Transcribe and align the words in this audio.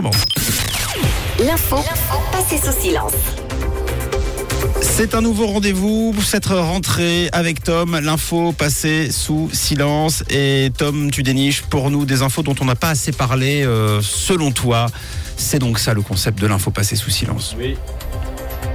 autrement. 0.00 0.10
L'info 1.38 1.76
passée 2.32 2.58
sous 2.58 2.80
silence. 2.80 3.12
C'est 4.80 5.14
un 5.14 5.20
nouveau 5.20 5.46
rendez-vous 5.46 6.12
pour 6.12 6.22
cette 6.22 6.46
rentrée 6.46 7.28
avec 7.32 7.62
Tom. 7.62 7.98
L'info 7.98 8.52
passée 8.52 9.10
sous 9.10 9.48
silence. 9.52 10.22
Et 10.28 10.70
Tom, 10.76 11.10
tu 11.10 11.22
déniches 11.22 11.62
pour 11.62 11.90
nous 11.90 12.04
des 12.04 12.22
infos 12.22 12.42
dont 12.42 12.54
on 12.60 12.64
n'a 12.66 12.74
pas 12.74 12.90
assez 12.90 13.12
parlé 13.12 13.62
euh, 13.62 14.00
selon 14.02 14.52
toi. 14.52 14.86
C'est 15.36 15.58
donc 15.58 15.78
ça 15.78 15.94
le 15.94 16.02
concept 16.02 16.38
de 16.40 16.46
l'info 16.46 16.70
passée 16.70 16.96
sous 16.96 17.10
silence. 17.10 17.56
Oui. 17.58 17.76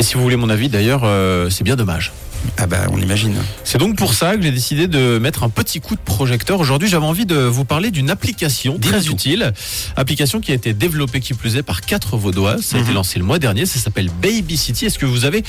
Et 0.00 0.02
si 0.02 0.14
vous 0.14 0.22
voulez 0.22 0.36
mon 0.36 0.48
avis, 0.48 0.70
d'ailleurs, 0.70 1.02
euh, 1.04 1.50
c'est 1.50 1.62
bien 1.62 1.76
dommage. 1.76 2.10
Ah 2.56 2.66
bah 2.66 2.86
on 2.90 2.96
imagine. 2.98 3.34
C'est 3.64 3.76
donc 3.76 3.96
pour 3.96 4.14
ça 4.14 4.34
que 4.34 4.42
j'ai 4.42 4.50
décidé 4.50 4.88
de 4.88 5.18
mettre 5.18 5.42
un 5.42 5.50
petit 5.50 5.78
coup 5.82 5.94
de 5.94 6.00
projecteur. 6.00 6.58
Aujourd'hui, 6.58 6.88
j'avais 6.88 7.04
envie 7.04 7.26
de 7.26 7.36
vous 7.36 7.66
parler 7.66 7.90
d'une 7.90 8.08
application 8.08 8.78
très 8.78 9.08
utile. 9.08 9.52
Application 9.96 10.40
qui 10.40 10.52
a 10.52 10.54
été 10.54 10.72
développée, 10.72 11.20
qui 11.20 11.34
plus 11.34 11.58
est, 11.58 11.62
par 11.62 11.82
quatre 11.82 12.16
Vaudois. 12.16 12.56
Ça 12.62 12.78
a 12.78 12.80
été 12.80 12.88
Mhm. 12.88 12.94
lancé 12.94 13.18
le 13.18 13.26
mois 13.26 13.38
dernier. 13.38 13.66
Ça 13.66 13.78
s'appelle 13.78 14.08
Baby 14.22 14.56
City. 14.56 14.86
Est-ce 14.86 14.98
que 14.98 15.04
vous 15.04 15.26
avez 15.26 15.44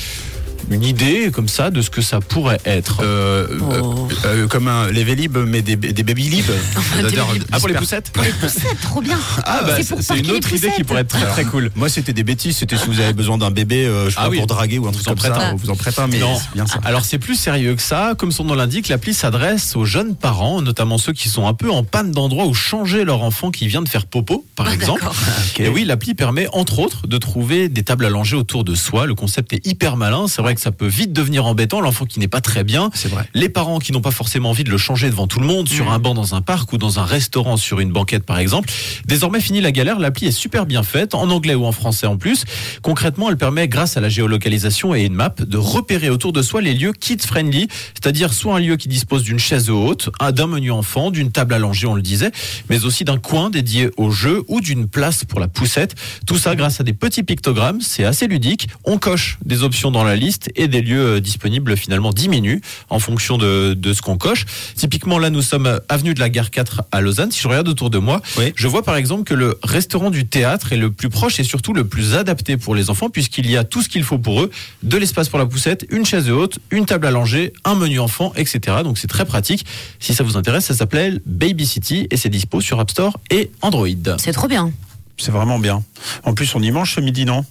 une 0.70 0.84
idée 0.84 1.32
comme 1.32 1.48
ça 1.48 1.70
de 1.70 1.82
ce 1.82 1.90
que 1.90 2.02
ça 2.02 2.20
pourrait 2.22 2.60
être 2.66 3.00
Euh, 3.04 3.48
Oh. 3.62 4.08
euh, 4.26 4.44
euh, 4.44 4.48
comme 4.48 4.68
un, 4.68 4.90
les 4.92 5.04
Vélib, 5.04 5.38
mais 5.38 5.62
des, 5.62 5.76
des 5.76 6.04
baby 6.04 6.30
lib. 6.30 6.46
C'est-à-dire, 6.96 7.26
Ah, 7.52 7.60
pour 7.60 7.68
les 7.68 7.74
poussettes 7.76 8.12
C'est 8.48 8.80
trop 8.82 9.02
bien. 9.02 9.18
Ah, 9.44 9.62
bah, 9.66 9.76
C'est 9.82 9.96
pour 10.08 10.16
une 10.16 10.24
les 10.26 10.32
autre 10.32 10.54
idée 10.54 10.60
qui 10.68 10.72
poussettes. 10.72 10.86
pourrait 10.88 11.02
être 11.02 11.08
très 11.10 11.26
très 11.28 11.44
cool. 11.46 11.72
Moi, 11.76 11.90
c'était 11.90 12.14
des 12.14 12.24
bêtises. 12.24 12.58
C'était 12.58 12.78
si 12.78 12.86
vous 12.88 13.00
avez 13.00 13.14
besoin 13.14 13.38
d'un 13.38 13.52
bébé, 13.52 13.86
euh, 13.86 14.06
je 14.06 14.12
sais 14.12 14.16
Ah 14.20 14.24
pas, 14.26 14.30
oui. 14.30 14.38
pour 14.38 14.48
draguer 14.48 14.78
ou 14.78 14.88
un 14.88 14.92
truc 14.92 15.04
vous 15.04 15.10
en 15.10 15.16
comme 15.16 15.20
prête 15.20 15.34
ça. 15.34 15.48
un. 15.50 15.56
Vous 15.56 15.70
en 15.70 15.76
prête 15.76 16.00
un, 16.00 16.08
mais 16.08 16.20
Non. 16.20 16.38
c'est 16.38 16.54
bien 16.54 16.68
ça. 16.68 16.80
Alors 16.84 17.06
c'est 17.06 17.18
plus 17.20 17.36
sérieux 17.36 17.76
que 17.76 17.82
ça. 17.82 18.14
Comme 18.18 18.32
son 18.32 18.44
nom 18.46 18.54
l'indique, 18.56 18.88
l'appli 18.88 19.14
s'adresse 19.14 19.76
aux 19.76 19.86
jeunes 19.86 20.16
parents, 20.16 20.62
notamment 20.62 20.98
ceux 20.98 21.14
qui 21.14 21.30
sont 21.30 21.48
un 21.48 21.54
peu 21.54 21.70
en 21.72 21.84
panne 21.84 22.12
d'endroit 22.12 22.46
où 22.46 22.54
changer 22.54 23.04
leur 23.04 23.24
enfant 23.24 23.52
qui 23.52 23.68
vient 23.68 23.82
de 23.82 23.90
faire 23.90 24.06
popo, 24.06 24.46
par 24.56 24.68
Ah, 24.70 24.74
exemple. 24.74 25.04
Ok. 25.06 25.60
Et 25.60 25.68
oui, 25.70 25.84
l'appli 25.86 26.14
permet 26.14 26.48
entre 26.54 26.80
autres 26.80 27.08
de 27.08 27.18
trouver 27.18 27.70
des 27.70 27.84
tables 27.84 28.06
à 28.06 28.10
langer 28.10 28.36
autour 28.36 28.64
de 28.64 28.76
soi. 28.76 29.06
Le 29.06 29.16
concept 29.16 29.54
est 29.54 29.66
hyper 29.66 29.98
malin. 29.98 30.26
C'est 30.28 30.42
vrai 30.42 30.51
que 30.56 30.62
ça 30.62 30.72
peut 30.72 30.88
vite 30.88 31.14
devenir 31.14 31.46
embêtant. 31.46 31.82
L'enfant 31.82 32.06
qui 32.06 32.20
n'est 32.20 32.28
pas 32.28 32.42
très 32.42 32.64
bien. 32.64 32.90
C'est 32.94 33.08
vrai. 33.10 33.28
Les 33.34 33.50
parents 33.50 33.80
qui 33.80 33.92
n'ont 33.92 34.02
pas 34.02 34.12
forcément 34.12 34.50
envie 34.50 34.64
de 34.64 34.70
le 34.72 34.78
changer 34.78 35.10
devant 35.10 35.28
tout 35.28 35.40
le 35.40 35.46
monde, 35.48 35.68
sur 35.68 35.92
un 35.92 36.00
banc 36.00 36.14
dans 36.14 36.36
un 36.36 36.42
parc 36.42 36.72
ou 36.74 36.78
dans 36.78 37.00
un 37.00 37.04
restaurant 37.06 37.58
sur 37.58 37.80
une 37.80 37.92
banquette 37.92 38.26
par 38.26 38.40
exemple. 38.40 38.70
Désormais 39.06 39.40
fini 39.40 39.62
la 39.62 39.72
galère, 39.72 40.00
l'appli 40.00 40.28
est 40.28 40.32
super 40.32 40.66
bien 40.66 40.84
faite, 40.84 41.16
en 41.16 41.30
anglais 41.30 41.56
ou 41.56 41.66
en 41.66 41.72
français 41.72 42.08
en 42.08 42.18
plus. 42.18 42.44
Concrètement, 42.82 43.30
elle 43.30 43.38
permet, 43.38 43.68
grâce 43.68 43.98
à 43.98 44.02
la 44.02 44.10
géolocalisation 44.10 44.94
et 44.96 45.04
une 45.04 45.14
map, 45.14 45.34
de 45.40 45.58
repérer 45.58 46.10
autour 46.10 46.34
de 46.34 46.42
soi 46.42 46.62
les 46.62 46.74
lieux 46.74 46.94
kids-friendly, 46.94 47.68
c'est-à-dire 47.94 48.34
soit 48.34 48.56
un 48.56 48.60
lieu 48.60 48.76
qui 48.78 48.88
dispose 48.88 49.24
d'une 49.24 49.40
chaise 49.40 49.70
haute, 49.70 50.10
un- 50.20 50.32
d'un 50.32 50.48
menu 50.48 50.72
enfant, 50.72 51.12
d'une 51.12 51.32
table 51.32 51.54
à 51.54 51.60
langer, 51.60 51.88
on 51.88 51.96
le 51.96 52.02
disait, 52.02 52.32
mais 52.70 52.86
aussi 52.86 53.04
d'un 53.04 53.18
coin 53.18 53.50
dédié 53.50 53.90
au 53.98 54.12
jeu 54.12 54.44
ou 54.48 54.62
d'une 54.62 54.88
place 54.88 55.26
pour 55.26 55.40
la 55.40 55.48
poussette. 55.48 55.96
Tout 56.26 56.38
ça 56.38 56.56
grâce 56.56 56.80
à 56.80 56.84
des 56.84 56.94
petits 56.94 57.24
pictogrammes, 57.24 57.82
c'est 57.82 58.04
assez 58.04 58.28
ludique. 58.28 58.68
On 58.86 58.98
coche 58.98 59.38
des 59.46 59.64
options 59.64 59.92
dans 59.92 60.04
la 60.04 60.16
liste 60.16 60.41
et 60.56 60.68
des 60.68 60.82
lieux 60.82 61.16
euh, 61.18 61.20
disponibles 61.20 61.76
finalement 61.78 62.12
diminuent 62.12 62.60
en 62.90 63.00
fonction 63.00 63.38
de, 63.38 63.74
de 63.74 63.94
ce 63.94 64.02
qu'on 64.02 64.18
coche. 64.18 64.46
Typiquement, 64.76 65.20
là, 65.20 65.30
nous 65.30 65.42
sommes 65.42 65.80
avenue 65.90 66.14
de 66.14 66.20
la 66.20 66.30
Gare 66.30 66.52
4 66.52 66.84
à 66.92 67.02
Lausanne. 67.02 67.32
Si 67.32 67.40
je 67.42 67.48
regarde 67.48 67.68
autour 67.68 67.90
de 67.90 67.98
moi, 67.98 68.22
Oui. 68.38 68.54
je 68.56 68.68
vois 68.68 68.84
par 68.84 68.96
exemple 68.96 69.24
que 69.24 69.34
le 69.34 69.58
restaurant 69.64 70.10
du 70.10 70.26
théâtre 70.26 70.74
est 70.74 70.78
le 70.78 70.92
plus 70.92 71.10
proche 71.10 71.40
et 71.40 71.44
surtout 71.44 71.74
le 71.74 71.86
plus 71.88 72.16
adapté 72.16 72.58
pour 72.58 72.76
les 72.76 72.90
enfants 72.90 73.10
puisqu'il 73.10 73.50
y 73.50 73.58
a 73.58 73.64
tout 73.64 73.82
ce 73.82 73.90
qu'il 73.90 74.04
faut 74.04 74.18
pour 74.18 74.42
eux, 74.42 74.52
de 74.84 74.98
l'espace 74.98 75.30
pour 75.30 75.40
la 75.40 75.46
poussette, 75.46 75.86
une 75.90 76.06
chaise 76.06 76.30
haute, 76.30 76.60
une 76.72 76.86
table 76.86 77.08
à 77.08 77.12
langer, 77.12 77.54
un 77.64 77.76
menu 77.76 78.00
enfant, 78.00 78.34
etc. 78.36 78.78
Donc 78.84 78.98
c'est 78.98 79.08
très 79.08 79.26
pratique. 79.26 79.66
Si 80.00 80.14
ça 80.14 80.24
vous 80.24 80.38
intéresse, 80.38 80.66
ça 80.66 80.74
s'appelle 80.76 81.22
Baby 81.26 81.66
City 81.66 82.08
et 82.12 82.18
c'est 82.18 82.30
dispo 82.30 82.62
sur 82.62 82.80
App 82.80 82.90
Store 82.92 83.18
et 83.30 83.52
Android. 83.62 83.88
C'est 84.20 84.32
trop 84.34 84.48
bien. 84.48 84.72
C'est 85.18 85.32
vraiment 85.32 85.60
bien. 85.60 85.84
En 86.24 86.34
plus, 86.34 86.54
on 86.56 86.62
y 86.62 86.72
mange 86.72 86.96
ce 86.96 87.00
midi, 87.02 87.26
non? 87.26 87.46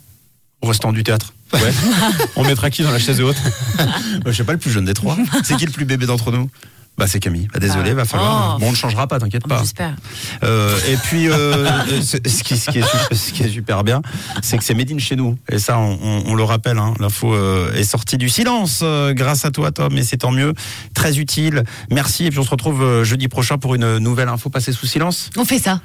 Au 0.63 0.67
restaurant 0.69 0.93
du 0.93 1.03
théâtre. 1.03 1.33
Ouais. 1.55 1.61
On 2.37 2.45
mettra 2.45 2.71
qui 2.71 2.83
dans 2.83 2.91
la 2.91 2.99
chaise 2.99 3.21
haute? 3.21 3.37
Bah, 3.79 3.85
je 4.27 4.33
sais 4.33 4.45
pas, 4.45 4.53
le 4.53 4.59
plus 4.59 4.71
jeune 4.71 4.85
des 4.85 4.95
trois. 4.95 5.17
C'est 5.43 5.57
qui 5.57 5.67
le 5.67 5.73
plus 5.73 5.85
bébé 5.87 6.07
d'entre 6.07 6.31
nous? 6.33 6.51
Bah 6.99 7.07
c'est 7.07 7.21
Camille. 7.21 7.49
Bah, 7.55 7.61
désolé, 7.61 7.93
Ah. 7.93 7.95
va 7.95 8.05
falloir. 8.05 8.55
Oh. 8.57 8.61
Bon, 8.61 8.67
on 8.67 8.71
ne 8.73 8.77
changera 8.77 9.07
pas, 9.07 9.19
t'inquiète 9.19 9.49
pas. 9.49 9.61
J'espère. 9.61 9.95
Euh, 10.43 10.79
et 10.87 10.97
puis, 10.99 11.29
euh, 11.31 11.65
euh, 11.67 12.03
ce, 12.03 12.19
ce 12.29 12.43
qui, 12.43 12.59
ce 12.59 12.71
qui 12.71 12.81
est, 12.81 12.85
ce 13.15 13.33
qui 13.33 13.43
est 13.43 13.49
super 13.49 13.85
bien, 13.85 14.03
c'est 14.43 14.59
que 14.59 14.65
c'est 14.65 14.75
made 14.75 14.93
in 14.93 14.99
chez 14.99 15.17
nous. 15.17 15.39
Et 15.51 15.59
ça, 15.59 15.79
on, 15.79 15.99
on- 16.03 16.23
on 16.27 16.35
le 16.35 16.43
rappelle, 16.45 16.77
hein, 16.77 16.93
l'info 17.01 17.33
euh, 17.33 17.73
est 17.73 17.85
sortie 17.85 18.19
du 18.19 18.29
silence 18.29 18.81
euh, 18.83 19.15
grâce 19.15 19.47
à 19.47 19.51
toi, 19.51 19.71
Tom, 19.73 19.97
et 19.97 20.03
c'est 20.03 20.19
tant 20.19 20.33
mieux. 20.33 20.53
Très 20.93 21.19
utile. 21.19 21.65
Merci. 21.91 22.27
Et 22.27 22.31
puis, 22.31 22.39
on 22.41 22.45
se 22.45 22.51
retrouve 22.51 23.03
jeudi 23.03 23.29
prochain 23.29 23.57
pour 23.57 23.75
une 23.77 23.97
nouvelle 23.99 24.29
info 24.29 24.51
passée 24.51 24.73
sous 24.73 24.87
silence. 24.87 25.31
On 25.39 25.47
fait 25.47 25.59
ça. 25.61 25.81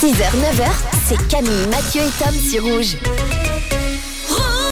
6h, 0.00 0.14
9h, 0.14 0.66
c'est 1.04 1.28
Camille, 1.28 1.66
Mathieu 1.70 2.00
et 2.00 2.24
Tom 2.24 2.32
sur 2.32 2.64
Rouge. 2.64 2.96